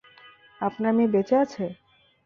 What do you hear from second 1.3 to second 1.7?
আছে?